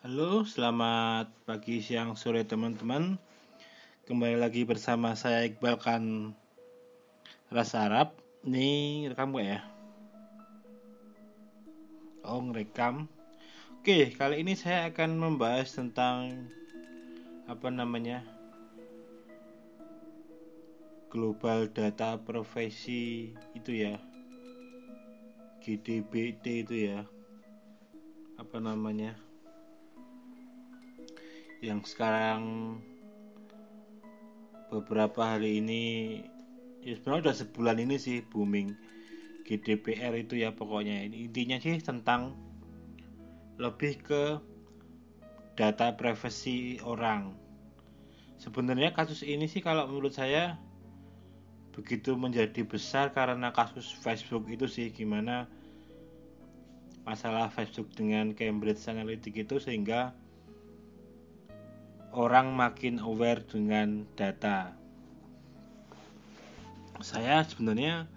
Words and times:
Halo, 0.00 0.48
selamat 0.48 1.28
pagi, 1.44 1.84
siang, 1.84 2.16
sore 2.16 2.40
teman-teman. 2.48 3.20
Kembali 4.08 4.40
lagi 4.40 4.64
bersama 4.64 5.12
saya 5.12 5.44
Iqbal 5.44 5.76
kan 5.76 6.32
Rasa 7.52 7.84
Arab. 7.84 8.16
Ini 8.40 9.04
rekam 9.12 9.36
gak 9.36 9.44
ya? 9.44 9.60
Oh, 12.24 12.40
ngerekam. 12.40 13.12
Oke, 13.76 14.16
kali 14.16 14.40
ini 14.40 14.56
saya 14.56 14.88
akan 14.88 15.20
membahas 15.20 15.68
tentang 15.76 16.48
apa 17.44 17.68
namanya? 17.68 18.24
Global 21.12 21.68
Data 21.68 22.16
Profesi 22.16 23.36
itu 23.52 23.72
ya. 23.76 24.00
GDBT 25.60 26.64
itu 26.64 26.88
ya. 26.88 27.04
Apa 28.40 28.64
namanya? 28.64 29.28
Yang 31.60 31.84
sekarang 31.84 32.76
beberapa 34.72 35.36
hari 35.36 35.60
ini 35.60 35.84
ya 36.80 36.96
sebenarnya 36.96 37.30
udah 37.30 37.36
sebulan 37.36 37.76
ini 37.84 37.96
sih 38.00 38.24
booming 38.24 38.72
GDPR 39.44 40.14
itu 40.14 40.38
ya 40.38 40.54
pokoknya. 40.54 41.04
Ini 41.10 41.26
intinya 41.28 41.58
sih 41.58 41.76
tentang 41.82 42.38
lebih 43.58 44.00
ke 44.00 44.22
data 45.58 45.92
privasi 45.98 46.80
orang. 46.86 47.34
Sebenarnya 48.40 48.96
kasus 48.96 49.20
ini 49.20 49.50
sih 49.50 49.60
kalau 49.60 49.84
menurut 49.90 50.16
saya 50.16 50.56
begitu 51.76 52.16
menjadi 52.16 52.64
besar 52.64 53.12
karena 53.12 53.52
kasus 53.52 53.92
Facebook 54.00 54.48
itu 54.48 54.64
sih 54.64 54.88
gimana 54.94 55.44
masalah 57.04 57.52
Facebook 57.52 57.92
dengan 57.92 58.32
Cambridge 58.32 58.80
Analytica 58.88 59.44
itu 59.44 59.56
sehingga 59.60 60.16
orang 62.10 62.54
makin 62.54 62.98
aware 62.98 63.42
dengan 63.46 64.06
data. 64.18 64.74
Saya 67.00 67.40
sebenarnya 67.46 68.10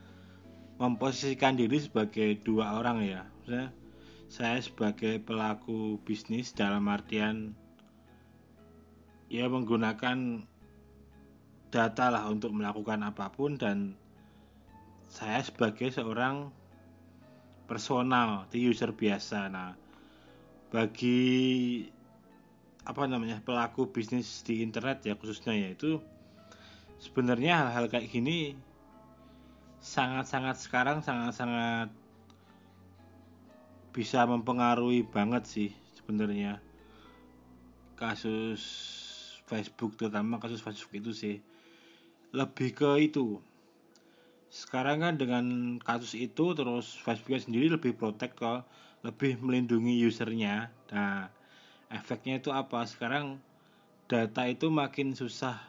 memposisikan 0.81 1.55
diri 1.55 1.79
sebagai 1.79 2.41
dua 2.41 2.75
orang 2.81 3.05
ya. 3.05 3.23
Saya, 4.33 4.57
sebagai 4.59 5.21
pelaku 5.21 6.01
bisnis 6.01 6.57
dalam 6.57 6.89
artian 6.89 7.53
ya 9.29 9.45
menggunakan 9.45 10.41
data 11.69 12.05
lah 12.09 12.25
untuk 12.29 12.53
melakukan 12.53 13.01
apa 13.05 13.29
pun 13.29 13.57
dan 13.57 13.93
saya 15.09 15.41
sebagai 15.45 15.93
seorang 15.93 16.49
personal 17.69 18.49
user 18.49 18.89
biasa. 18.89 19.53
Nah, 19.53 19.77
bagi 20.73 21.21
apa 22.83 23.07
namanya 23.07 23.39
pelaku 23.43 23.87
bisnis 23.87 24.43
di 24.43 24.59
internet 24.59 25.07
ya 25.07 25.15
khususnya 25.15 25.55
ya 25.55 25.71
itu 25.71 26.03
sebenarnya 26.99 27.67
hal-hal 27.67 27.87
kayak 27.87 28.11
gini 28.11 28.59
sangat-sangat 29.83 30.55
sekarang 30.63 31.03
sangat-sangat 31.03 31.91
bisa 33.93 34.25
mempengaruhi 34.25 35.05
banget 35.05 35.43
sih 35.45 35.69
sebenarnya. 35.93 36.57
Kasus 37.93 38.63
Facebook 39.45 39.99
terutama 39.99 40.41
kasus 40.41 40.65
Facebook 40.65 40.97
itu 40.97 41.11
sih. 41.13 41.37
Lebih 42.33 42.73
ke 42.73 42.89
itu. 43.05 43.37
Sekarang 44.49 45.05
kan 45.05 45.13
dengan 45.21 45.77
kasus 45.77 46.17
itu 46.17 46.57
terus 46.57 46.97
Facebooknya 46.97 47.41
sendiri 47.45 47.67
lebih 47.77 47.93
protek 47.93 48.33
kok 48.33 48.65
lebih 49.05 49.37
melindungi 49.43 50.01
usernya. 50.09 50.73
Nah 50.89 51.29
efeknya 51.93 52.41
itu 52.41 52.49
apa? 52.49 52.83
Sekarang 52.89 53.37
data 54.09 54.49
itu 54.49 54.67
makin 54.73 55.13
susah 55.13 55.61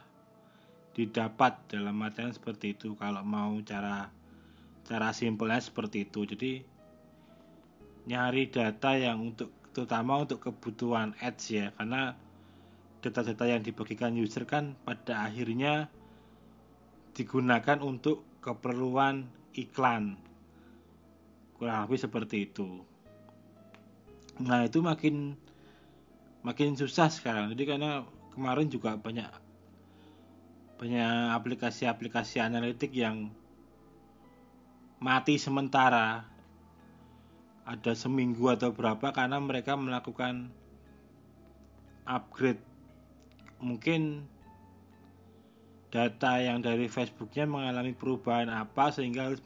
didapat 0.96 1.60
dalam 1.68 2.00
artian 2.00 2.32
seperti 2.32 2.72
itu. 2.72 2.96
Kalau 2.96 3.20
mau 3.22 3.52
cara 3.60 4.08
cara 4.88 5.12
simpelnya 5.12 5.60
seperti 5.60 6.08
itu. 6.08 6.24
Jadi 6.24 6.52
nyari 8.08 8.48
data 8.48 8.96
yang 8.96 9.32
untuk 9.34 9.52
terutama 9.76 10.24
untuk 10.24 10.40
kebutuhan 10.40 11.12
ads 11.20 11.44
ya. 11.52 11.70
Karena 11.76 12.16
data-data 13.04 13.44
yang 13.44 13.60
dibagikan 13.60 14.16
user 14.16 14.48
kan 14.48 14.72
pada 14.88 15.28
akhirnya 15.28 15.92
digunakan 17.12 17.78
untuk 17.84 18.24
keperluan 18.40 19.28
iklan. 19.52 20.16
Kurang 21.54 21.86
lebih 21.86 22.00
seperti 22.00 22.48
itu. 22.48 22.82
Nah 24.42 24.66
itu 24.66 24.82
makin 24.82 25.38
makin 26.44 26.76
susah 26.76 27.08
sekarang. 27.08 27.50
Jadi 27.56 27.64
karena 27.64 28.04
kemarin 28.36 28.68
juga 28.68 28.94
banyak 29.00 29.26
banyak 30.76 31.32
aplikasi-aplikasi 31.32 32.44
analitik 32.44 32.92
yang 32.92 33.32
mati 35.00 35.40
sementara. 35.40 36.28
Ada 37.64 37.96
seminggu 37.96 38.52
atau 38.52 38.76
berapa 38.76 39.16
karena 39.16 39.40
mereka 39.40 39.72
melakukan 39.72 40.52
upgrade. 42.04 42.60
Mungkin 43.64 44.28
data 45.88 46.44
yang 46.44 46.60
dari 46.60 46.92
Facebooknya 46.92 47.48
mengalami 47.48 47.96
perubahan 47.96 48.52
apa 48.52 48.92
sehingga 48.92 49.32
harus 49.32 49.40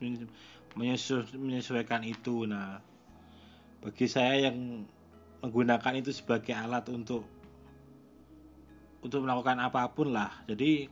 menyesuaikan 1.38 2.02
itu. 2.02 2.42
Nah 2.50 2.82
bagi 3.78 4.10
saya 4.10 4.50
yang 4.50 4.82
menggunakan 5.42 5.94
itu 5.98 6.10
sebagai 6.10 6.54
alat 6.54 6.86
untuk 6.90 7.22
untuk 9.02 9.22
melakukan 9.22 9.58
apa 9.62 9.86
pun 9.94 10.10
lah. 10.10 10.30
Jadi 10.50 10.90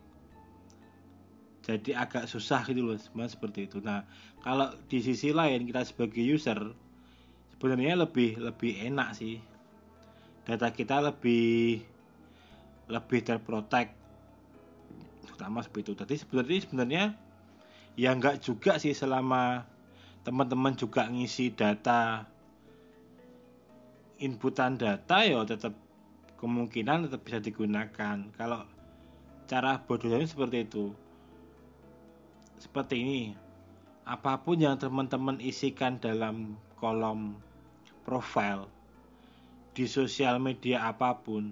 jadi 1.66 1.98
agak 1.98 2.30
susah 2.30 2.62
gitu 2.70 2.86
loh 2.86 2.94
sebenarnya 2.94 3.32
seperti 3.34 3.66
itu. 3.66 3.82
Nah 3.82 4.06
kalau 4.46 4.70
di 4.86 5.02
sisi 5.02 5.34
lain 5.34 5.66
kita 5.66 5.82
sebagai 5.82 6.22
user 6.22 6.70
sebenarnya 7.58 8.06
lebih 8.06 8.38
lebih 8.38 8.78
enak 8.86 9.18
sih. 9.18 9.42
Data 10.46 10.70
kita 10.70 11.02
lebih 11.02 11.82
lebih 12.86 13.20
terprotek 13.26 13.90
terutama 15.26 15.66
seperti 15.66 15.90
itu. 15.90 15.94
Tadi 15.98 16.14
sebenarnya 16.14 16.58
sebenarnya 16.62 17.04
ya 17.98 18.14
enggak 18.14 18.46
juga 18.46 18.78
sih 18.78 18.94
selama 18.94 19.66
teman-teman 20.22 20.78
juga 20.78 21.10
ngisi 21.10 21.50
data 21.50 22.30
inputan 24.22 24.80
data 24.80 25.24
ya 25.24 25.44
tetap 25.44 25.72
kemungkinan 26.40 27.08
tetap 27.08 27.20
bisa 27.24 27.38
digunakan. 27.40 28.16
Kalau 28.36 28.64
cara 29.48 29.80
bodohnya 29.84 30.26
seperti 30.26 30.66
itu. 30.68 30.92
Seperti 32.60 32.94
ini. 33.00 33.22
Apa 34.06 34.38
pun 34.38 34.62
yang 34.62 34.78
teman-teman 34.78 35.42
isikan 35.42 35.98
dalam 35.98 36.54
kolom 36.78 37.34
profile 38.06 38.70
di 39.74 39.84
sosial 39.84 40.38
media 40.38 40.88
apa 40.88 41.12
pun 41.20 41.50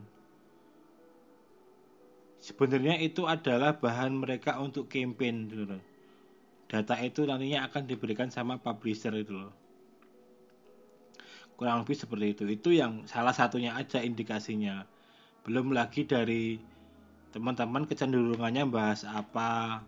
sebenarnya 2.38 3.00
itu 3.02 3.26
adalah 3.26 3.76
bahan 3.76 4.16
mereka 4.16 4.56
untuk 4.62 4.88
campaign 4.88 5.50
gitu 5.50 5.76
data 6.70 6.94
itu 7.04 7.26
nantinya 7.28 7.68
akan 7.68 7.84
diberikan 7.84 8.30
sama 8.32 8.56
publisher 8.56 9.12
itu 9.18 9.34
loh 9.34 9.52
kurang 11.54 11.82
lebih 11.82 11.96
seperti 11.98 12.26
itu. 12.34 12.44
Itu 12.50 12.70
yang 12.74 13.06
salah 13.06 13.34
satunya 13.34 13.74
aja 13.74 14.02
indikasinya. 14.02 14.86
Belum 15.46 15.70
lagi 15.70 16.06
dari 16.06 16.58
teman-teman 17.34 17.86
kecenderungannya 17.86 18.64
bahas 18.70 19.02
apa 19.06 19.82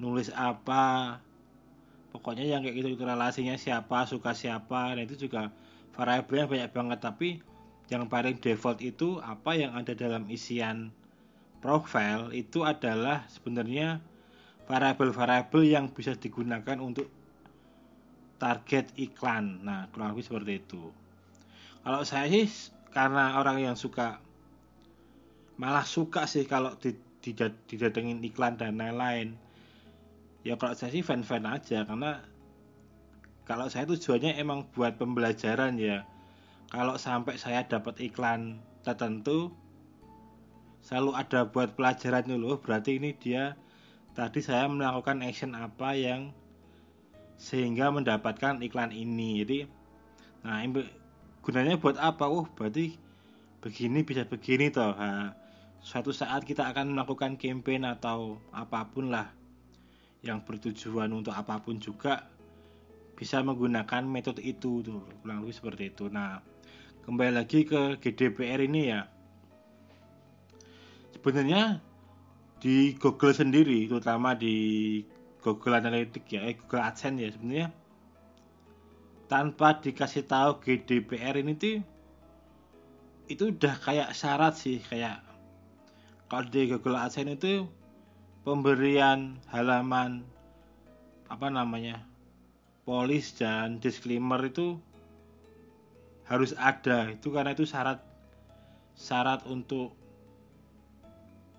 nulis 0.00 0.32
apa. 0.32 1.18
Pokoknya 2.08 2.48
yang 2.48 2.64
kayak 2.64 2.76
gitu 2.80 2.88
itu 2.96 3.04
relasinya 3.04 3.56
siapa 3.60 4.08
suka 4.08 4.32
siapa. 4.32 4.96
Nah 4.96 5.02
itu 5.04 5.28
juga 5.28 5.52
variabelnya 5.92 6.46
banyak 6.48 6.70
banget. 6.72 6.98
Tapi 7.04 7.28
yang 7.88 8.08
paling 8.08 8.36
default 8.40 8.80
itu 8.84 9.20
apa 9.20 9.56
yang 9.56 9.72
ada 9.76 9.92
dalam 9.96 10.28
isian 10.28 10.92
profile 11.58 12.30
itu 12.36 12.62
adalah 12.62 13.26
sebenarnya 13.32 13.98
variabel-variabel 14.68 15.62
yang 15.64 15.84
bisa 15.90 16.12
digunakan 16.14 16.76
untuk 16.78 17.08
target 18.38 18.94
iklan. 18.94 19.62
Nah, 19.66 19.90
kurang 19.90 20.14
lebih 20.14 20.26
seperti 20.26 20.52
itu. 20.62 20.94
Kalau 21.82 22.02
saya 22.06 22.26
sih 22.30 22.46
karena 22.94 23.38
orang 23.38 23.62
yang 23.62 23.76
suka 23.76 24.18
malah 25.58 25.84
suka 25.84 26.24
sih 26.30 26.46
kalau 26.46 26.74
didatengin 27.66 28.22
iklan 28.22 28.54
dan 28.54 28.78
lain-lain. 28.78 29.34
Ya 30.46 30.54
kalau 30.54 30.74
saya 30.78 30.94
sih 30.94 31.02
fan-fan 31.02 31.44
aja 31.44 31.82
karena 31.82 32.22
kalau 33.42 33.66
saya 33.66 33.84
tujuannya 33.90 34.38
emang 34.38 34.70
buat 34.72 34.96
pembelajaran 34.96 35.76
ya. 35.76 36.06
Kalau 36.68 37.00
sampai 37.00 37.40
saya 37.40 37.64
dapat 37.64 37.96
iklan 37.98 38.60
tertentu 38.84 39.50
selalu 40.84 41.12
ada 41.16 41.44
buat 41.48 41.74
pelajaran 41.74 42.24
dulu 42.24 42.60
berarti 42.62 42.96
ini 42.96 43.12
dia 43.12 43.58
tadi 44.14 44.40
saya 44.40 44.70
melakukan 44.70 45.20
action 45.20 45.52
apa 45.52 45.92
yang 45.92 46.32
sehingga 47.38 47.88
mendapatkan 47.94 48.60
iklan 48.60 48.90
ini. 48.90 49.40
Jadi 49.46 49.58
nah 50.42 50.60
gunanya 51.40 51.78
buat 51.78 51.96
apa? 51.96 52.26
Oh 52.28 52.44
berarti 52.44 52.98
begini 53.62 54.02
bisa 54.02 54.26
begini 54.26 54.68
toh. 54.68 54.92
Ha, 54.92 55.32
suatu 55.80 56.10
saat 56.10 56.42
kita 56.44 56.66
akan 56.68 56.92
melakukan 56.98 57.38
campaign 57.38 57.86
atau 57.86 58.42
apa 58.50 58.84
pun 58.90 59.14
lah 59.14 59.30
yang 60.26 60.42
bertujuan 60.42 61.14
untuk 61.14 61.32
apa 61.32 61.62
pun 61.62 61.78
juga 61.78 62.26
bisa 63.14 63.42
menggunakan 63.42 64.02
metode 64.06 64.42
itu 64.42 64.82
tuh 64.82 65.02
kurang 65.22 65.46
lebih 65.46 65.54
seperti 65.54 65.94
itu. 65.94 66.10
Nah 66.10 66.42
kembali 67.06 67.32
lagi 67.38 67.62
ke 67.66 67.98
GDPR 68.02 68.62
ini 68.66 68.82
ya. 68.90 69.06
Sebenarnya 71.14 71.82
di 72.58 72.94
Google 72.98 73.34
sendiri 73.34 73.86
terutama 73.86 74.34
di 74.34 75.02
Google 75.42 75.78
Analytics 75.78 76.28
ya 76.34 76.40
eh, 76.46 76.54
Google 76.58 76.82
AdSense 76.82 77.22
ya 77.22 77.30
sebenarnya. 77.30 77.68
Tanpa 79.28 79.76
dikasih 79.78 80.24
tahu 80.24 80.58
GDPR 80.64 81.36
ini 81.38 81.52
tuh 81.54 81.78
itu 83.28 83.52
udah 83.52 83.76
kayak 83.84 84.16
syarat 84.16 84.56
sih 84.56 84.80
kayak 84.80 85.20
kalau 86.32 86.48
di 86.48 86.68
Google 86.68 86.96
AdSense 86.98 87.36
itu 87.38 87.68
pemberian 88.42 89.36
halaman 89.52 90.24
apa 91.28 91.52
namanya 91.52 92.00
polis 92.88 93.36
dan 93.36 93.76
disclaimer 93.84 94.40
itu 94.48 94.80
harus 96.24 96.56
ada. 96.56 97.12
Itu 97.12 97.32
karena 97.32 97.52
itu 97.52 97.68
syarat 97.68 98.00
syarat 98.96 99.44
untuk 99.46 99.94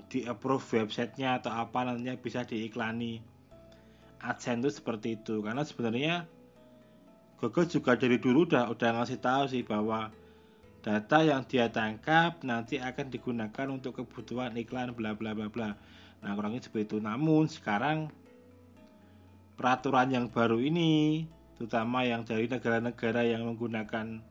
di 0.10 0.26
approve 0.26 0.66
websitenya 0.74 1.40
atau 1.40 1.54
apa 1.54 1.86
nantinya 1.86 2.18
bisa 2.18 2.42
diiklani 2.42 3.22
AdSense 4.20 4.64
itu 4.68 4.72
seperti 4.84 5.08
itu 5.20 5.40
karena 5.40 5.64
sebenarnya 5.64 6.28
Google 7.40 7.72
juga 7.72 7.96
dari 7.96 8.20
dulu 8.20 8.44
udah 8.52 8.68
udah 8.68 8.90
ngasih 9.00 9.20
tahu 9.24 9.44
sih 9.48 9.64
bahwa 9.64 10.12
data 10.84 11.24
yang 11.24 11.48
dia 11.48 11.72
tangkap 11.72 12.44
nanti 12.44 12.80
akan 12.80 13.08
digunakan 13.08 13.68
untuk 13.72 14.04
kebutuhan 14.04 14.56
iklan 14.60 14.92
bla 14.92 15.16
bla 15.16 15.32
bla 15.32 15.48
bla. 15.48 15.72
Nah, 16.20 16.36
kurangnya 16.36 16.68
seperti 16.68 16.96
itu. 16.96 16.98
Namun 17.00 17.48
sekarang 17.48 18.12
peraturan 19.56 20.12
yang 20.12 20.28
baru 20.28 20.60
ini 20.60 21.24
terutama 21.60 22.08
yang 22.08 22.24
dari 22.24 22.48
negara-negara 22.48 23.28
yang 23.28 23.44
menggunakan 23.44 24.24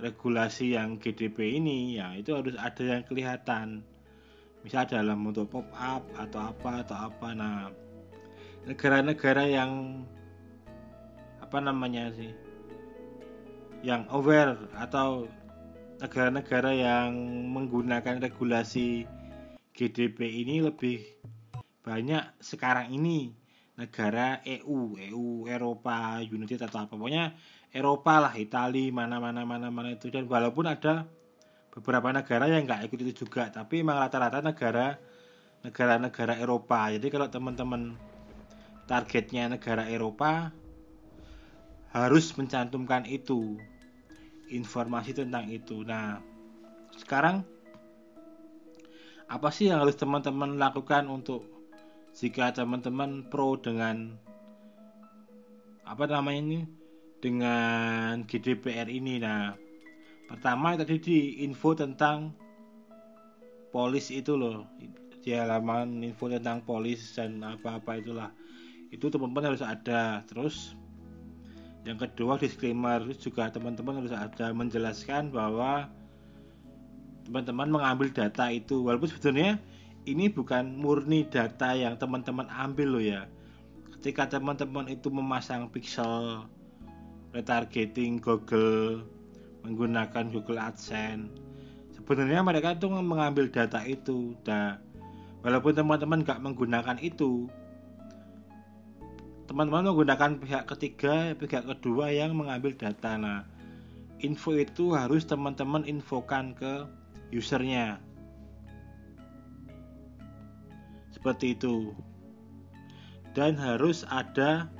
regulasi 0.00 0.76
yang 0.76 1.00
GDP 1.00 1.60
ini 1.60 1.96
ya 1.96 2.12
itu 2.16 2.36
harus 2.36 2.56
ada 2.60 2.84
yang 2.84 3.04
kelihatan 3.04 3.84
misal 4.60 4.84
dalam 4.84 5.24
bentuk 5.24 5.48
pop 5.48 5.64
up 5.72 6.04
atau 6.20 6.52
apa 6.52 6.84
atau 6.84 6.96
apa 7.08 7.28
nah 7.32 7.72
negara-negara 8.68 9.48
yang 9.48 10.02
apa 11.40 11.58
namanya 11.58 12.12
sih 12.14 12.30
yang 13.80 14.04
aware 14.12 14.56
atau 14.76 15.24
negara-negara 16.00 16.72
yang 16.72 17.12
menggunakan 17.52 18.20
regulasi 18.20 19.04
GDP 19.76 20.44
ini 20.44 20.64
lebih 20.64 21.00
banyak 21.84 22.24
sekarang 22.40 22.92
ini. 22.92 23.36
Negara 23.80 24.44
EU, 24.44 25.00
EU 25.00 25.48
Eropa, 25.48 26.20
United 26.20 26.68
atau 26.68 26.84
apa. 26.84 26.92
Pokoknya 27.00 27.32
Eropa 27.72 28.20
lah, 28.20 28.36
Italia, 28.36 28.92
mana-mana 28.92 29.48
mana-mana 29.48 29.96
itu. 29.96 30.12
Dan 30.12 30.28
walaupun 30.28 30.68
ada 30.68 31.08
beberapa 31.72 32.12
negara 32.12 32.44
yang 32.44 32.68
nggak 32.68 32.92
ikut 32.92 32.98
itu 33.08 33.24
juga, 33.24 33.48
tapi 33.48 33.80
memang 33.80 34.04
rata-rata 34.04 34.44
negara 34.44 35.00
negara-negara 35.64 36.36
Eropa. 36.44 36.92
Jadi 36.92 37.08
kalau 37.08 37.32
teman-teman 37.32 37.96
targetnya 38.90 39.54
negara 39.54 39.86
Eropa 39.86 40.50
harus 41.94 42.34
mencantumkan 42.34 43.06
itu 43.06 43.54
informasi 44.50 45.14
tentang 45.14 45.46
itu. 45.46 45.86
Nah, 45.86 46.18
sekarang 46.98 47.46
apa 49.30 49.48
sih 49.54 49.70
yang 49.70 49.86
harus 49.86 49.94
teman-teman 49.94 50.58
lakukan 50.58 51.06
untuk 51.06 51.46
jika 52.18 52.50
teman-teman 52.50 53.30
pro 53.30 53.54
dengan 53.54 54.18
apa 55.86 56.10
namanya 56.10 56.42
ini 56.42 56.58
dengan 57.22 58.26
GDPR 58.26 58.90
ini? 58.90 59.22
Nah, 59.22 59.54
pertama 60.26 60.74
tadi 60.74 60.98
di 60.98 61.18
info 61.46 61.78
tentang 61.78 62.34
polis 63.70 64.10
itu 64.10 64.34
loh 64.34 64.66
di 65.22 65.30
halaman 65.30 66.02
info 66.02 66.26
tentang 66.26 66.66
polis 66.66 67.14
dan 67.14 67.38
apa-apa 67.38 68.02
itulah 68.02 68.30
itu 68.90 69.06
teman-teman 69.10 69.54
harus 69.54 69.62
ada. 69.62 70.22
Terus 70.26 70.74
yang 71.86 71.98
kedua 71.98 72.36
disclaimer. 72.36 73.02
Juga 73.16 73.50
teman-teman 73.50 74.04
harus 74.04 74.14
ada 74.14 74.52
menjelaskan 74.54 75.30
bahwa 75.34 75.90
teman-teman 77.26 77.70
mengambil 77.70 78.10
data 78.10 78.50
itu. 78.50 78.84
Walaupun 78.86 79.10
sebenarnya 79.10 79.58
ini 80.04 80.30
bukan 80.30 80.76
murni 80.78 81.26
data 81.26 81.74
yang 81.74 81.96
teman-teman 81.96 82.50
ambil 82.50 82.98
loh 82.98 83.04
ya. 83.04 83.26
Ketika 83.98 84.38
teman-teman 84.38 84.88
itu 84.88 85.12
memasang 85.12 85.68
pixel 85.68 86.46
retargeting 87.30 88.18
Google 88.18 89.06
menggunakan 89.62 90.32
Google 90.32 90.56
AdSense 90.56 91.50
sebenarnya 92.10 92.42
mereka 92.42 92.74
tuh 92.74 92.90
mengambil 92.90 93.46
data 93.46 93.86
itu. 93.86 94.34
Dah 94.42 94.82
walaupun 95.46 95.78
teman-teman 95.78 96.26
nggak 96.26 96.42
menggunakan 96.42 96.98
itu 96.98 97.46
teman-teman 99.50 99.90
menggunakan 99.90 100.38
pihak 100.38 100.64
ketiga, 100.70 101.34
pihak 101.34 101.66
kedua 101.66 102.14
yang 102.14 102.38
mengambil 102.38 102.70
data. 102.70 103.18
Nah, 103.18 103.42
info 104.22 104.54
itu 104.54 104.94
harus 104.94 105.26
teman-teman 105.26 105.82
infokan 105.90 106.54
ke 106.54 106.86
usernya. 107.34 107.98
Seperti 111.10 111.58
itu. 111.58 111.90
Dan 113.34 113.58
harus 113.58 114.06
ada 114.06 114.70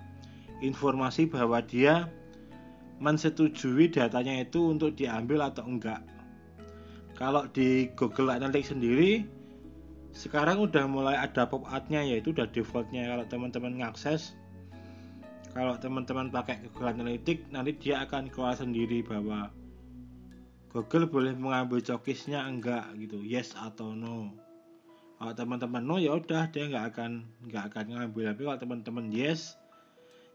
informasi 0.62 1.26
bahwa 1.26 1.58
dia 1.66 2.06
mensetujui 3.02 3.90
datanya 3.90 4.38
itu 4.38 4.70
untuk 4.70 4.94
diambil 4.94 5.50
atau 5.50 5.66
enggak. 5.66 5.98
Kalau 7.18 7.50
di 7.50 7.90
Google 7.98 8.38
Analytics 8.38 8.70
sendiri 8.70 9.26
sekarang 10.14 10.62
udah 10.62 10.86
mulai 10.86 11.18
ada 11.18 11.42
pop-up-nya 11.50 12.06
yaitu 12.06 12.30
udah 12.30 12.46
defaultnya 12.54 13.10
kalau 13.10 13.26
teman-teman 13.26 13.82
ngakses 13.82 14.38
kalau 15.50 15.74
teman-teman 15.74 16.30
pakai 16.30 16.62
Google 16.62 16.94
Analytics 16.94 17.50
nanti 17.50 17.74
dia 17.74 18.06
akan 18.06 18.30
keluar 18.30 18.54
sendiri 18.54 19.02
bahwa 19.02 19.50
Google 20.70 21.10
boleh 21.10 21.34
mengambil 21.34 21.82
cokisnya 21.82 22.46
enggak 22.46 22.94
gitu 23.02 23.18
yes 23.26 23.58
atau 23.58 23.98
no. 23.98 24.30
Kalau 25.18 25.34
teman-teman 25.34 25.82
no 25.82 25.98
ya 25.98 26.14
udah 26.14 26.46
dia 26.54 26.70
nggak 26.70 26.94
akan 26.94 27.26
nggak 27.50 27.64
akan 27.74 27.84
ngambil. 27.90 28.24
Tapi 28.30 28.42
kalau 28.46 28.58
teman-teman 28.62 29.06
yes 29.10 29.58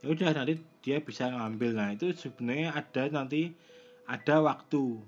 ya 0.03 0.11
udah 0.11 0.35
nanti 0.35 0.59
dia 0.83 0.99
bisa 0.99 1.31
ngambil. 1.31 1.71
Nah 1.71 1.95
itu 1.95 2.11
sebenarnya 2.11 2.75
ada 2.75 3.07
nanti 3.07 3.55
ada 4.11 4.43
waktu. 4.43 4.99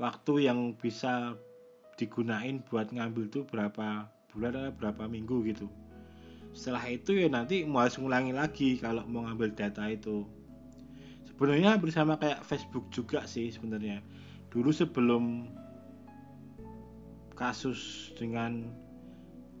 Waktu 0.00 0.48
yang 0.48 0.72
bisa 0.80 1.36
digunain 2.00 2.64
buat 2.72 2.88
ngambil 2.88 3.28
tuh 3.28 3.44
berapa 3.44 4.08
bulan 4.32 4.56
atau 4.56 4.72
berapa 4.80 5.04
minggu 5.04 5.44
gitu 5.52 5.68
setelah 6.52 6.84
itu 6.88 7.16
ya 7.16 7.28
nanti 7.32 7.64
mau 7.64 7.84
harus 7.84 7.96
ngulangi 7.96 8.36
lagi 8.36 8.76
kalau 8.76 9.04
mau 9.08 9.24
ngambil 9.24 9.56
data 9.56 9.88
itu. 9.88 10.28
Sebenarnya 11.28 11.80
bersama 11.80 12.20
kayak 12.20 12.44
Facebook 12.44 12.92
juga 12.92 13.24
sih 13.24 13.48
sebenarnya. 13.50 14.04
Dulu 14.52 14.68
sebelum 14.68 15.48
kasus 17.32 18.12
dengan 18.20 18.68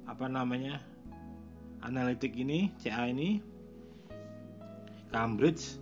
apa 0.04 0.28
namanya 0.28 0.78
analitik 1.80 2.36
ini 2.36 2.70
CA 2.78 3.08
ini 3.08 3.40
Cambridge 5.08 5.80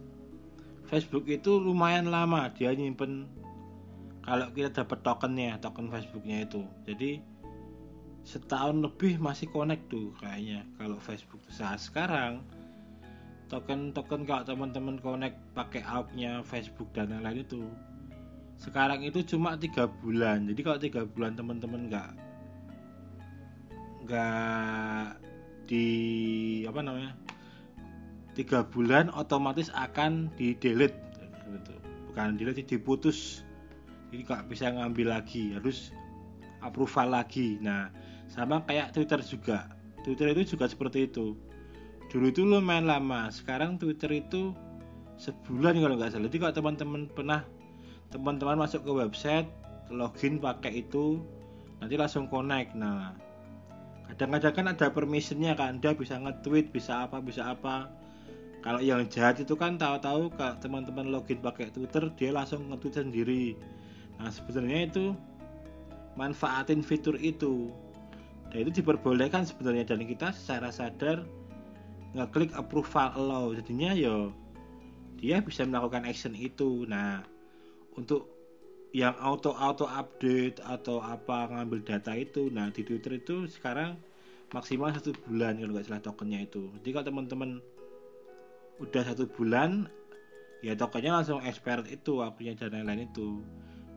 Facebook 0.86 1.26
itu 1.30 1.58
lumayan 1.58 2.10
lama 2.10 2.50
dia 2.54 2.74
nyimpen 2.74 3.26
kalau 4.26 4.46
kita 4.54 4.84
dapat 4.84 5.02
tokennya 5.02 5.58
token 5.58 5.90
Facebooknya 5.90 6.46
itu. 6.46 6.62
Jadi 6.86 7.22
setahun 8.24 8.84
lebih 8.84 9.16
masih 9.18 9.48
connect 9.50 9.88
tuh 9.88 10.12
kayaknya. 10.20 10.64
Kalau 10.76 11.00
Facebook 11.00 11.40
saat 11.48 11.80
sekarang 11.80 12.44
token-token 13.50 14.22
kalau 14.22 14.46
teman-teman 14.46 15.02
connect 15.02 15.34
pakai 15.58 15.82
app-nya 15.82 16.46
Facebook 16.46 16.86
dan 16.94 17.10
lain-lain 17.10 17.42
itu 17.42 17.66
sekarang 18.60 19.02
itu 19.02 19.24
cuma 19.26 19.58
tiga 19.58 19.88
bulan. 19.88 20.46
Jadi 20.46 20.60
kalau 20.62 20.78
tiga 20.78 21.02
bulan 21.08 21.34
teman-teman 21.34 21.90
nggak 21.90 22.10
nggak 24.06 25.06
di 25.66 25.86
apa 26.68 26.80
namanya 26.82 27.12
tiga 28.36 28.62
bulan 28.62 29.10
otomatis 29.10 29.72
akan 29.74 30.30
di 30.38 30.54
delete. 30.54 30.96
Gitu. 31.50 31.74
bukan 32.06 32.38
delete 32.38 32.62
diputus. 32.62 33.42
Jadi 34.12 34.22
nggak 34.22 34.46
bisa 34.46 34.70
ngambil 34.70 35.18
lagi 35.18 35.56
harus 35.56 35.90
approval 36.62 37.16
lagi. 37.16 37.58
Nah 37.58 37.90
sama 38.30 38.62
kayak 38.64 38.94
Twitter 38.94 39.18
juga. 39.26 39.66
Twitter 40.06 40.32
itu 40.32 40.54
juga 40.56 40.70
seperti 40.70 41.10
itu. 41.10 41.34
Dulu 42.10 42.26
itu 42.30 42.42
lumayan 42.46 42.86
lama 42.86 43.30
sekarang 43.30 43.76
Twitter 43.76 44.22
itu 44.22 44.54
sebulan 45.18 45.76
kalau 45.82 45.94
nggak 45.98 46.10
salah. 46.14 46.26
Jadi 46.30 46.38
kalau 46.40 46.54
teman-teman 46.54 47.02
pernah 47.10 47.40
teman-teman 48.10 48.58
masuk 48.66 48.82
ke 48.86 48.92
website 48.94 49.46
login 49.90 50.38
pakai 50.38 50.86
itu 50.86 51.20
nanti 51.82 51.98
langsung 51.98 52.30
connect. 52.30 52.72
Nah 52.78 53.14
kadang-kadang 54.10 54.54
kan 54.54 54.66
ada 54.72 54.86
permissionnya 54.90 55.52
kan. 55.58 55.82
Dia 55.82 55.92
bisa 55.92 56.16
nge-tweet 56.16 56.70
bisa 56.70 57.06
apa 57.06 57.18
bisa 57.18 57.50
apa. 57.50 57.90
Kalau 58.60 58.80
yang 58.82 59.08
jahat 59.08 59.40
itu 59.40 59.56
kan 59.56 59.80
tahu-tahu 59.80 60.32
kalau 60.36 60.54
teman-teman 60.60 61.10
login 61.10 61.42
pakai 61.42 61.70
Twitter 61.74 62.10
dia 62.14 62.30
langsung 62.30 62.70
nge-tweet 62.70 62.94
sendiri. 62.94 63.44
Nah 64.18 64.30
sebenarnya 64.30 64.80
itu 64.90 65.04
manfaatin 66.18 66.82
fitur 66.82 67.16
itu 67.22 67.70
dan 68.50 68.66
itu 68.66 68.82
diperbolehkan 68.82 69.46
sebenarnya. 69.46 69.86
Dan 69.86 70.04
kita 70.04 70.34
secara 70.34 70.74
sadar 70.74 71.22
ngeklik 72.18 72.50
approval 72.58 73.14
allow 73.14 73.54
jadinya 73.54 73.94
yo 73.94 74.34
dia 75.22 75.38
bisa 75.38 75.62
melakukan 75.62 76.02
action 76.02 76.34
itu. 76.34 76.84
Nah 76.90 77.22
untuk 77.94 78.26
yang 78.90 79.14
auto 79.22 79.54
auto 79.54 79.86
update 79.86 80.58
atau 80.66 80.98
apa 80.98 81.46
ngambil 81.46 81.86
data 81.86 82.10
itu 82.18 82.50
nah 82.50 82.74
di 82.74 82.82
Twitter 82.82 83.22
itu 83.22 83.46
sekarang 83.46 83.94
maksimal 84.50 84.90
satu 84.90 85.14
bulan 85.30 85.62
kalau 85.62 85.78
nggak 85.78 85.86
salah 85.86 86.02
tokennya 86.02 86.42
itu. 86.42 86.66
Jadi 86.82 86.88
kalau 86.90 87.06
teman-teman 87.06 87.50
udah 88.82 89.02
satu 89.06 89.30
bulan 89.30 89.86
ya 90.66 90.74
tokennya 90.74 91.22
langsung 91.22 91.38
expired 91.46 91.86
itu 91.86 92.18
waktunya 92.18 92.58
dan 92.58 92.74
lain-lain 92.74 93.06
itu. 93.06 93.38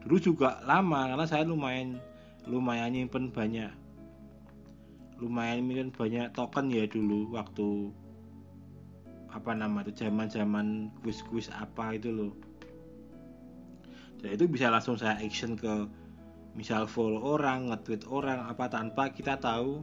Dulu 0.05 0.17
juga 0.22 0.62
lama 0.62 1.10
karena 1.10 1.25
saya 1.25 1.41
lumayan 1.41 1.98
lumayan 2.45 2.93
nyimpen 2.93 3.33
banyak 3.33 3.83
lumayan 5.24 5.63
nyimpen 5.63 5.96
banyak 5.96 6.36
token 6.36 6.68
ya 6.68 6.84
dulu 6.84 7.32
waktu 7.32 7.96
apa 9.32 9.56
nama 9.56 9.82
itu 9.82 10.06
zaman 10.06 10.27
zaman 10.30 10.92
kuis 11.01 11.24
kuis 11.32 11.48
apa 11.50 11.96
itu 11.96 12.12
loh. 12.12 12.34
Dan 14.22 14.36
itu 14.38 14.46
bisa 14.46 14.70
langsung 14.70 15.00
saya 15.00 15.18
action 15.20 15.58
ke 15.58 15.88
misal 16.53 16.86
follow 16.86 17.39
orang 17.39 17.74
nge-tweet 17.74 18.06
orang 18.06 18.46
apa 18.46 18.70
tanpa 18.70 19.10
kita 19.10 19.42
tahu 19.42 19.82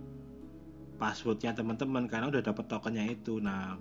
passwordnya 1.03 1.51
teman-teman 1.57 2.07
karena 2.07 2.31
udah 2.31 2.45
dapat 2.45 2.65
tokennya 2.71 3.11
itu. 3.11 3.43
Nah 3.43 3.75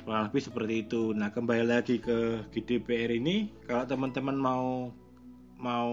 kurang 0.00 0.32
lebih 0.32 0.42
seperti 0.48 0.74
itu. 0.88 1.12
Nah 1.12 1.28
kembali 1.28 1.68
lagi 1.68 2.00
ke 2.00 2.48
GDPR 2.54 3.12
ini 3.12 3.52
kalau 3.68 3.84
teman-teman 3.84 4.38
mau 4.38 4.88
mau 5.60 5.92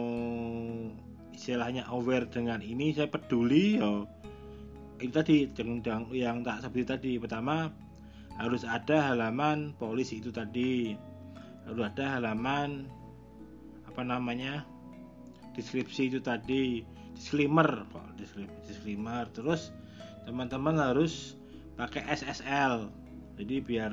istilahnya 1.37 1.85
aware 1.93 2.25
dengan 2.25 2.65
ini 2.65 2.97
saya 2.97 3.05
peduli 3.05 3.77
yo. 3.77 4.09
Itu 4.97 5.13
tadi 5.13 5.45
yang, 5.53 6.09
yang 6.09 6.37
tak 6.41 6.65
seperti 6.65 6.85
tadi. 6.89 7.11
Pertama 7.21 7.69
harus 8.41 8.65
ada 8.65 9.13
halaman 9.13 9.77
polisi 9.77 10.17
itu 10.17 10.33
tadi. 10.33 10.97
Harus 11.69 11.83
ada 11.93 12.17
halaman 12.17 12.89
apa 13.85 14.01
namanya 14.01 14.65
deskripsi 15.53 16.09
itu 16.09 16.19
tadi. 16.25 16.81
Disclaimer 17.13 17.85
kok 17.93 18.17
disclaimer 18.65 19.25
terus 19.33 19.73
teman-teman 20.25 20.77
harus 20.77 21.33
pakai 21.77 22.05
SSL 22.13 22.93
jadi 23.37 23.61
biar 23.61 23.91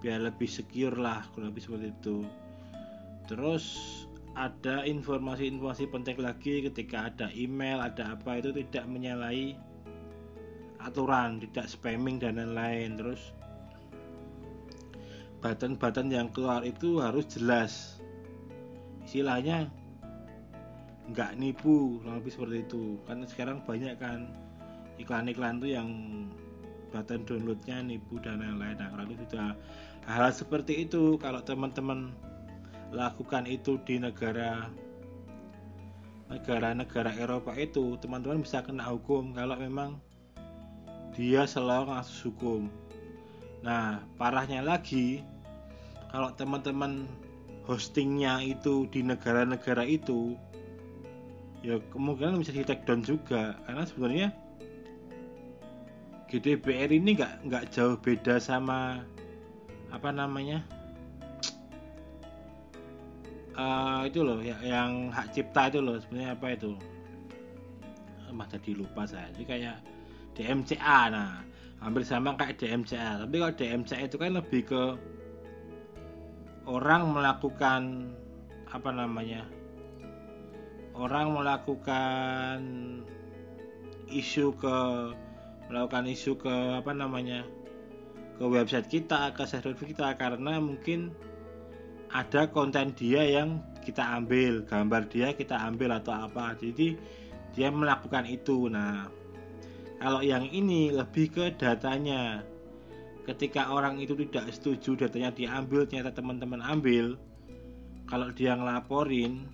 biar 0.00 0.20
lebih 0.24 0.48
secure 0.48 0.96
lah 0.96 1.24
kurang 1.32 1.52
lebih 1.52 1.68
seperti 1.68 1.88
itu. 1.92 2.18
Terus 3.28 3.64
ada 4.38 4.86
informasi-informasi 4.86 5.90
penting 5.90 6.22
lagi 6.22 6.62
ketika 6.70 7.10
ada 7.10 7.26
email 7.34 7.82
ada 7.82 8.14
apa 8.14 8.38
itu 8.38 8.54
tidak 8.54 8.86
menyalahi 8.86 9.58
aturan 10.78 11.42
tidak 11.42 11.66
spamming 11.66 12.22
dan 12.22 12.38
lain-lain. 12.38 12.94
Terus 12.94 13.34
button-button 15.42 16.08
yang 16.14 16.30
keluar 16.30 16.62
itu 16.62 17.02
harus 17.02 17.26
jelas. 17.34 17.98
Istilahnya 19.02 19.66
nggak 21.10 21.34
nipu 21.34 21.98
lebih 22.06 22.30
seperti 22.30 22.62
itu. 22.62 23.02
Karena 23.02 23.24
sekarang 23.26 23.58
banyak 23.66 23.94
kan 23.98 24.30
iklan-iklan 25.02 25.58
tuh 25.58 25.70
yang 25.74 25.88
button 26.94 27.26
downloadnya 27.26 27.82
nipu 27.82 28.22
dan 28.22 28.38
lain-lain. 28.38 28.78
Nah 28.78 28.88
kalau 28.94 29.04
sudah 29.18 29.40
hal, 30.06 30.22
hal 30.22 30.30
seperti 30.30 30.86
itu. 30.86 31.18
Kalau 31.18 31.42
teman-teman 31.42 32.14
lakukan 32.92 33.44
itu 33.44 33.76
di 33.84 34.00
negara 34.00 34.68
negara-negara 36.28 37.16
Eropa 37.16 37.56
itu 37.56 37.96
teman-teman 38.00 38.44
bisa 38.44 38.60
kena 38.60 38.84
hukum 38.84 39.32
kalau 39.32 39.56
memang 39.56 39.96
dia 41.16 41.48
selalu 41.48 41.88
ngasus 41.90 42.30
hukum. 42.30 42.68
Nah, 43.64 44.04
parahnya 44.20 44.62
lagi, 44.62 45.24
kalau 46.14 46.30
teman-teman 46.36 47.10
hostingnya 47.66 48.38
itu 48.44 48.86
di 48.92 49.02
negara-negara 49.02 49.82
itu, 49.82 50.38
ya 51.64 51.80
kemungkinan 51.90 52.38
bisa 52.38 52.54
di 52.54 52.62
take 52.62 52.86
down 52.86 53.02
juga, 53.02 53.58
karena 53.66 53.82
sebenarnya 53.82 54.28
GDPR 56.28 56.92
ini 56.92 57.18
nggak 57.18 57.50
nggak 57.50 57.64
jauh 57.72 57.96
beda 57.98 58.36
sama 58.38 59.02
apa 59.88 60.12
namanya 60.12 60.60
uh, 63.58 64.06
itu 64.06 64.22
loh 64.22 64.38
ya, 64.38 64.56
yang 64.62 65.10
hak 65.10 65.34
cipta 65.34 65.68
itu 65.68 65.82
loh 65.82 65.98
sebenarnya 65.98 66.38
apa 66.38 66.46
itu? 66.54 66.72
Mah 68.30 68.46
jadi 68.46 68.78
lupa 68.78 69.02
saya. 69.04 69.26
Jadi 69.34 69.44
kayak 69.44 69.76
DMCA 70.38 71.10
nah 71.10 71.42
hampir 71.78 72.02
sama 72.02 72.34
kayak 72.34 72.58
DMCA 72.58 73.22
tapi 73.26 73.38
kalau 73.38 73.54
DMCA 73.54 74.02
itu 74.06 74.16
kan 74.18 74.34
lebih 74.34 74.62
ke 74.66 74.82
orang 76.66 77.14
melakukan 77.14 78.12
apa 78.70 78.90
namanya 78.90 79.46
orang 80.98 81.34
melakukan 81.34 82.58
isu 84.10 84.54
ke 84.58 84.78
melakukan 85.70 86.04
isu 86.10 86.34
ke 86.34 86.54
apa 86.82 86.90
namanya 86.90 87.46
ke 88.38 88.44
website 88.46 88.90
kita 88.90 89.30
ke 89.34 89.42
server 89.46 89.74
kita 89.74 90.18
karena 90.18 90.58
mungkin 90.58 91.14
ada 92.12 92.48
konten 92.48 92.92
dia 92.96 93.24
yang 93.24 93.60
kita 93.84 94.04
ambil 94.20 94.64
gambar 94.64 95.08
dia 95.08 95.32
kita 95.32 95.56
ambil 95.56 95.96
atau 95.96 96.28
apa 96.28 96.56
jadi 96.60 96.96
dia 97.56 97.68
melakukan 97.72 98.28
itu 98.28 98.68
nah 98.68 99.08
kalau 99.98 100.22
yang 100.22 100.46
ini 100.54 100.94
lebih 100.94 101.34
ke 101.34 101.44
datanya. 101.58 102.46
Ketika 103.26 103.74
orang 103.74 103.98
itu 104.00 104.14
tidak 104.24 104.54
setuju 104.54 105.04
datanya 105.04 105.34
diambil, 105.34 105.84
ternyata 105.84 106.14
teman-teman 106.14 106.62
ambil. 106.62 107.18
Kalau 108.08 108.32
dia 108.32 108.56
ngelaporin 108.56 109.44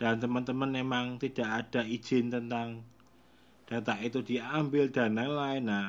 dan 0.00 0.18
teman-teman 0.18 0.74
memang 0.74 1.20
tidak 1.20 1.46
ada 1.46 1.86
izin 1.86 2.32
tentang 2.32 2.82
data 3.68 3.94
itu 4.02 4.24
diambil 4.24 4.90
dan 4.90 5.14
lain-lain. 5.14 5.62
Nah, 5.70 5.88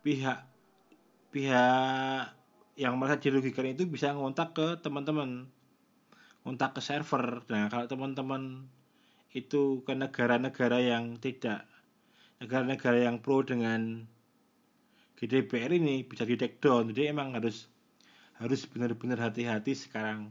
pihak 0.00 0.40
pihak 1.34 2.32
yang 2.76 3.00
merasa 3.00 3.16
dirugikan 3.16 3.64
itu 3.64 3.88
bisa 3.88 4.12
ngontak 4.12 4.52
ke 4.52 4.66
teman-teman. 4.84 5.48
Ngontak 6.44 6.76
ke 6.76 6.80
server. 6.84 7.42
Nah 7.48 7.72
kalau 7.72 7.88
teman-teman 7.88 8.68
itu 9.32 9.80
ke 9.82 9.92
negara-negara 9.96 10.84
yang 10.84 11.16
tidak 11.16 11.64
negara-negara 12.36 13.08
yang 13.08 13.24
pro 13.24 13.40
dengan 13.40 14.04
GDPR 15.16 15.72
ini 15.72 16.04
bisa 16.04 16.28
di 16.28 16.36
take 16.36 16.60
down. 16.60 16.92
Jadi 16.92 17.08
emang 17.08 17.32
harus 17.32 17.72
harus 18.36 18.68
benar-benar 18.68 19.32
hati-hati 19.32 19.72
sekarang. 19.72 20.28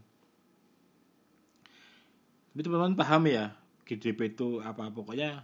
Tapi 2.54 2.62
teman-teman 2.62 2.94
paham 2.94 3.25
ya 3.25 3.58
GDP 3.90 4.38
itu 4.38 4.62
apa. 4.62 4.94
Pokoknya 4.94 5.42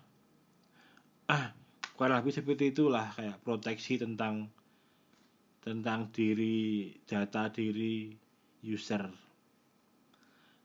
ah 1.25 1.49
kurang 1.97 2.21
lebih 2.21 2.33
seperti 2.37 2.69
itulah 2.69 3.09
kayak 3.17 3.41
proteksi 3.41 3.97
tentang 3.97 4.53
tentang 5.61 6.09
diri 6.09 6.89
data 7.05 7.45
diri 7.53 8.09
user. 8.65 9.05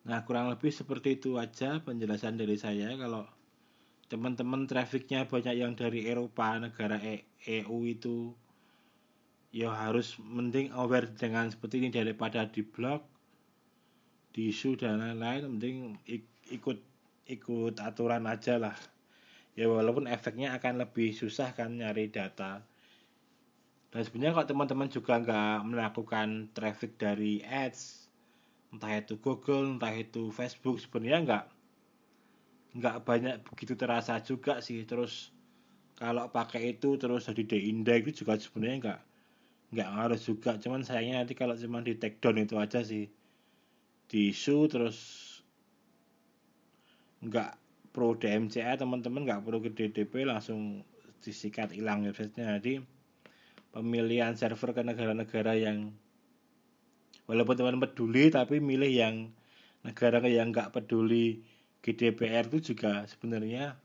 Nah 0.08 0.18
kurang 0.24 0.48
lebih 0.48 0.72
seperti 0.72 1.20
itu 1.20 1.36
aja 1.36 1.84
penjelasan 1.84 2.40
dari 2.40 2.56
saya. 2.56 2.96
Kalau 2.96 3.28
teman-teman 4.08 4.64
trafficnya 4.64 5.28
banyak 5.28 5.60
yang 5.60 5.76
dari 5.76 6.08
Eropa 6.08 6.56
negara 6.56 6.96
e 6.96 7.28
EU 7.44 7.84
itu 7.84 8.32
ya 9.52 9.68
harus 9.76 10.16
mending 10.16 10.72
aware 10.72 11.12
dengan 11.12 11.52
seperti 11.52 11.84
ini 11.84 11.88
daripada 11.92 12.48
di 12.48 12.64
blog 12.64 13.04
di 14.32 14.48
isu 14.48 14.80
dan 14.80 15.04
lain-lain. 15.04 15.44
Mending 15.52 15.76
ikut 16.56 16.78
ikut 17.28 17.74
aturan 17.84 18.24
aja 18.24 18.56
lah. 18.56 18.76
Ya 19.52 19.68
walaupun 19.68 20.08
efeknya 20.08 20.56
akan 20.56 20.88
lebih 20.88 21.12
susah 21.12 21.52
kan 21.52 21.76
nyari 21.76 22.08
data 22.08 22.64
dan 23.96 24.04
sebenarnya 24.04 24.36
kalau 24.36 24.48
teman-teman 24.52 24.88
juga 24.92 25.16
nggak 25.16 25.72
melakukan 25.72 26.52
traffic 26.52 27.00
dari 27.00 27.40
ads 27.40 28.04
entah 28.68 28.92
itu 28.92 29.16
Google 29.16 29.80
entah 29.80 29.96
itu 29.96 30.28
Facebook 30.28 30.76
sebenarnya 30.76 31.24
nggak 31.24 31.44
nggak 32.76 32.96
banyak 33.08 33.40
begitu 33.48 33.72
terasa 33.72 34.20
juga 34.20 34.60
sih. 34.60 34.84
Terus 34.84 35.32
kalau 35.96 36.28
pakai 36.28 36.76
itu 36.76 37.00
terus 37.00 37.24
jadi 37.24 37.42
di 37.48 37.58
index 37.72 38.00
itu 38.04 38.12
juga 38.20 38.36
sebenarnya 38.36 38.76
nggak 38.84 39.00
nggak 39.72 39.88
ngaruh 39.96 40.20
juga. 40.20 40.60
Cuman 40.60 40.84
sayangnya 40.84 41.24
nanti 41.24 41.32
kalau 41.32 41.56
cuma 41.56 41.80
di 41.80 41.96
take 41.96 42.20
down 42.20 42.36
itu 42.36 42.60
aja 42.60 42.84
sih. 42.84 43.08
Di 44.12 44.28
isu 44.28 44.68
terus 44.68 44.98
nggak 47.24 47.56
pro 47.96 48.12
DMCA 48.12 48.76
teman-teman 48.76 49.24
nggak 49.24 49.40
perlu 49.40 49.64
ke 49.64 49.72
DDP 49.72 50.28
langsung 50.28 50.84
disikat 51.24 51.72
hilang 51.72 52.04
websitenya. 52.04 52.60
Jadi 52.60 52.95
pemilihan 53.76 54.32
server 54.32 54.72
ke 54.72 54.80
negara-negara 54.80 55.52
yang 55.60 55.92
walaupun 57.28 57.60
teman 57.60 57.76
peduli 57.76 58.32
tapi 58.32 58.56
milih 58.56 58.88
yang 58.88 59.16
negara 59.84 60.24
yang 60.24 60.48
nggak 60.48 60.72
peduli 60.72 61.44
GDPR 61.84 62.48
itu 62.48 62.72
juga 62.72 63.04
sebenarnya 63.04 63.76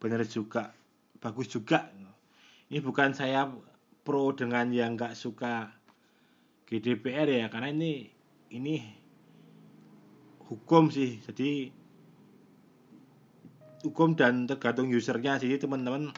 benar 0.00 0.24
juga 0.24 0.72
bagus 1.20 1.52
juga. 1.52 1.92
Ini 2.72 2.80
bukan 2.80 3.12
saya 3.12 3.46
pro 4.02 4.32
dengan 4.32 4.72
yang 4.72 4.96
nggak 4.96 5.14
suka 5.14 5.70
GDPR 6.66 7.28
ya 7.28 7.46
karena 7.52 7.68
ini 7.70 8.08
ini 8.50 8.80
hukum 10.48 10.88
sih. 10.90 11.22
Jadi 11.22 11.70
hukum 13.86 14.18
dan 14.18 14.50
tergantung 14.50 14.90
usernya 14.90 15.38
jadi 15.38 15.62
teman-teman 15.62 16.10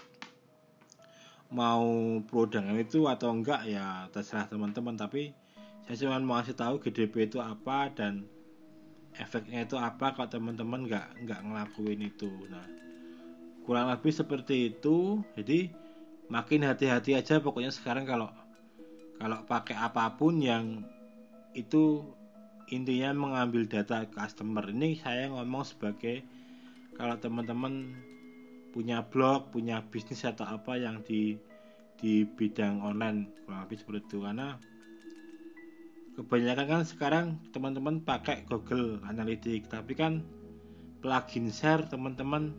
mau 1.54 2.18
pro 2.26 2.50
dengan 2.50 2.74
itu 2.74 3.06
atau 3.06 3.30
enggak 3.30 3.70
ya 3.70 4.10
terserah 4.10 4.50
teman-teman. 4.50 4.98
Tapi 4.98 5.30
saya 5.86 5.96
cuma 6.02 6.18
mau 6.18 6.42
kasih 6.42 6.58
tahu 6.58 6.74
GDP 6.82 7.30
itu 7.30 7.38
apa 7.38 7.94
dan 7.94 8.26
efeknya 9.14 9.62
itu 9.62 9.78
apa 9.78 10.18
kalau 10.18 10.26
teman-teman 10.26 10.90
nggak 10.90 11.06
nggak 11.22 11.40
ngelakuin 11.46 12.00
itu. 12.02 12.30
Nah 12.50 12.66
kurang 13.62 13.88
lebih 13.94 14.10
seperti 14.10 14.74
itu. 14.74 15.22
Jadi 15.38 15.70
makin 16.26 16.66
hati-hati 16.66 17.14
aja 17.14 17.38
pokoknya 17.38 17.70
sekarang 17.70 18.02
kalau 18.02 18.28
kalau 19.22 19.46
pakai 19.46 19.78
apa 19.78 20.18
pun 20.18 20.42
yang 20.42 20.82
itu 21.54 22.02
intinya 22.74 23.14
mengambil 23.14 23.62
data 23.70 24.02
customer. 24.10 24.66
Ini 24.66 24.98
saya 24.98 25.30
ngomong 25.30 25.62
sebagai 25.62 26.26
kalau 26.98 27.14
teman-teman 27.18 27.94
punya 28.74 29.06
blog, 29.06 29.54
punya 29.54 29.86
bisnis 29.86 30.26
atau 30.26 30.42
apa 30.42 30.74
yang 30.74 30.98
di 31.06 31.38
di 31.94 32.26
bidang 32.26 32.82
online. 32.82 33.30
Kurang 33.46 33.70
lebih 33.70 33.78
seperti 33.78 34.02
itu. 34.10 34.18
Karena 34.26 34.58
kebanyakan 36.18 36.66
kan 36.66 36.82
sekarang 36.82 37.26
teman-teman 37.54 38.02
pakai 38.02 38.42
Google 38.50 38.98
Analytics. 39.06 39.70
Tapi 39.70 39.94
kan 39.94 40.26
plugin 40.98 41.54
share 41.54 41.86
teman-teman 41.86 42.50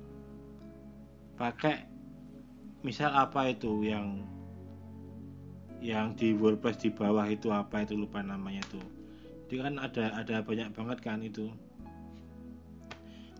pakai 1.36 1.84
misal 2.80 3.12
apa 3.12 3.52
itu 3.52 3.84
yang 3.84 4.24
yang 5.84 6.16
di 6.16 6.32
WordPress 6.32 6.88
di 6.88 6.90
bawah 6.96 7.28
itu 7.28 7.52
apa 7.52 7.84
itu 7.84 8.00
lupa 8.00 8.24
namanya 8.24 8.64
itu. 8.72 8.80
Jadi 9.46 9.56
kan 9.60 9.76
ada 9.84 10.16
ada 10.16 10.36
banyak 10.42 10.72
banget 10.72 10.98
kan 11.04 11.20
itu 11.20 11.52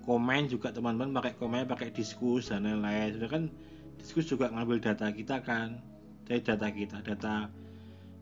komen 0.06 0.48
juga 0.48 0.70
teman-teman 0.70 1.18
pakai 1.18 1.34
komen 1.36 1.66
pakai 1.66 1.90
diskus 1.90 2.54
dan 2.54 2.64
lain-lain. 2.64 3.18
Sudah 3.18 3.30
kan 3.30 3.44
diskus 3.98 4.26
juga 4.30 4.54
ngambil 4.54 4.78
data 4.80 5.10
kita 5.12 5.42
kan. 5.42 5.82
Dari 6.26 6.42
data 6.42 6.70
kita 6.70 7.02
data 7.02 7.50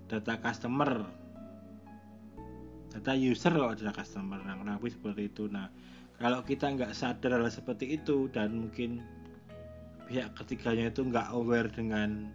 data 0.08 0.34
customer. 0.40 1.04
Data 2.92 3.12
user 3.14 3.52
kalau 3.52 3.76
data 3.76 3.94
customer. 3.94 4.40
Nah 4.42 4.56
lebih 4.80 4.96
seperti 4.96 5.28
itu? 5.28 5.52
Nah 5.52 5.68
kalau 6.18 6.40
kita 6.48 6.72
nggak 6.72 6.96
sadar 6.96 7.36
hal 7.36 7.52
seperti 7.52 8.00
itu 8.00 8.32
dan 8.32 8.68
mungkin 8.68 9.04
pihak 10.08 10.36
ketiganya 10.40 10.88
itu 10.92 11.04
nggak 11.04 11.32
aware 11.36 11.68
dengan 11.68 12.32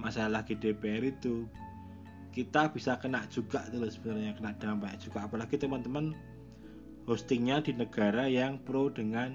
masalah 0.00 0.40
GDPR 0.46 1.04
itu 1.04 1.44
kita 2.30 2.70
bisa 2.70 2.94
kena 3.02 3.26
juga 3.26 3.66
tuh 3.68 3.90
sebenarnya 3.90 4.38
kena 4.38 4.54
dampak 4.56 4.96
juga. 5.02 5.26
Apalagi 5.26 5.58
teman-teman 5.58 6.14
hostingnya 7.10 7.58
di 7.58 7.74
negara 7.74 8.30
yang 8.30 8.62
pro 8.62 8.86
dengan 8.86 9.34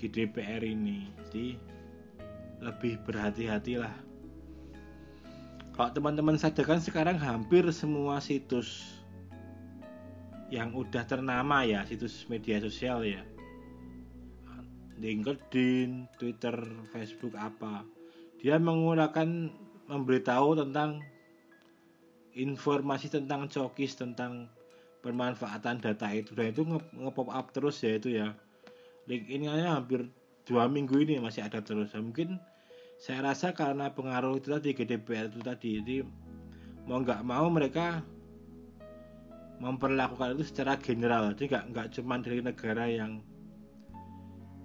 GDPR 0.00 0.64
ini. 0.64 1.12
Jadi 1.28 1.60
lebih 2.64 2.96
berhati-hatilah 3.04 4.06
kalau 5.76 5.92
teman-teman 5.92 6.40
sadarkan 6.40 6.80
sekarang 6.80 7.20
hampir 7.20 7.60
semua 7.68 8.16
situs 8.16 8.96
yang 10.48 10.72
udah 10.72 11.04
ternama 11.04 11.68
ya 11.68 11.84
situs 11.84 12.24
media 12.32 12.56
sosial 12.64 13.04
ya. 13.04 13.20
LinkedIn, 14.96 16.08
Twitter, 16.16 16.56
Facebook 16.96 17.36
apa. 17.36 17.84
Dia 18.40 18.56
menggunakan 18.56 19.52
memberitahu 19.92 20.64
tentang 20.64 21.04
informasi 22.32 23.12
tentang 23.12 23.44
cokis 23.44 24.00
tentang 24.00 24.48
pemanfaatan 25.06 25.78
data 25.78 26.10
itu. 26.10 26.34
Dan 26.34 26.50
itu 26.50 26.66
nge-pop 26.66 27.30
up 27.30 27.54
terus 27.54 27.78
ya 27.78 27.94
itu 27.94 28.10
ya. 28.18 28.34
Link 29.06 29.30
ini 29.30 29.46
hanya 29.46 29.78
hampir 29.78 30.10
dua 30.42 30.66
minggu 30.66 30.98
ini 30.98 31.22
masih 31.22 31.46
ada 31.46 31.62
terus. 31.62 31.94
Ya, 31.94 32.02
mungkin 32.02 32.42
saya 32.98 33.22
rasa 33.22 33.54
karena 33.54 33.94
pengaruh 33.94 34.42
itu 34.42 34.50
tadi 34.50 34.74
GDPR 34.74 35.30
itu 35.30 35.40
tadi 35.46 35.68
jadi 35.78 35.96
mau 36.90 36.98
nggak 37.02 37.22
mau 37.22 37.46
mereka 37.46 38.02
memperlakukan 39.62 40.34
itu 40.34 40.44
secara 40.50 40.74
general. 40.82 41.30
Jadi 41.38 41.54
nggak 41.54 41.64
nggak 41.70 41.86
cuma 41.94 42.18
dari 42.18 42.40
negara 42.42 42.84
yang 42.90 43.22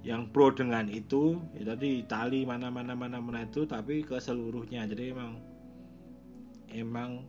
yang 0.01 0.25
pro 0.33 0.49
dengan 0.49 0.89
itu. 0.89 1.37
Ya 1.53 1.77
tadi 1.77 2.01
Itali 2.01 2.49
mana 2.49 2.73
mana 2.73 2.97
mana 2.97 3.21
mana 3.21 3.45
itu 3.45 3.69
tapi 3.69 4.01
ke 4.01 4.17
seluruhnya. 4.17 4.89
Jadi 4.89 5.13
emang 5.13 5.37
emang 6.73 7.27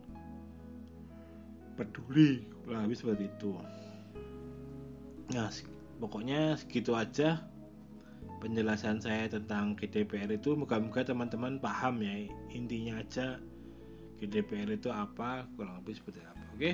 peduli 1.77 2.45
kurang 2.65 2.89
lebih 2.89 2.99
seperti 2.99 3.25
itu. 3.29 3.53
Nah 5.33 5.49
pokoknya 5.99 6.57
segitu 6.59 6.93
aja 6.93 7.41
penjelasan 8.43 8.99
saya 8.99 9.31
tentang 9.31 9.79
GDPR 9.79 10.31
itu. 10.35 10.59
Moga-moga 10.59 11.07
teman-teman 11.07 11.63
paham 11.63 12.03
ya 12.03 12.27
intinya 12.51 12.99
aja 12.99 13.39
GDPR 14.19 14.75
itu 14.75 14.91
apa 14.91 15.47
kurang 15.55 15.83
lebih 15.83 15.99
seperti 15.99 16.21
apa 16.23 16.45
oke? 16.55 16.73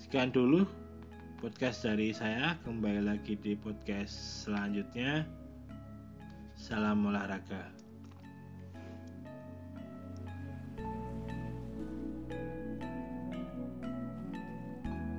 Sekian 0.00 0.32
dulu 0.34 0.64
podcast 1.38 1.84
dari 1.84 2.10
saya. 2.16 2.56
Kembali 2.64 3.04
lagi 3.04 3.36
di 3.36 3.52
podcast 3.54 4.48
selanjutnya. 4.48 5.28
Salam 6.54 7.04
olahraga 7.04 7.73